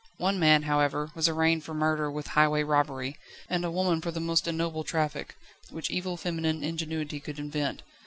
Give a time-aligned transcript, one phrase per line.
[0.17, 3.17] One man, however, was arraigned for murder with highway robbery,
[3.47, 5.35] and a woman for the most ignoble traffic,
[5.69, 7.83] which evil feminine ingenuity could invent.